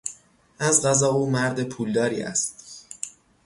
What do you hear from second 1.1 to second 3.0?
او مرد پولداری است.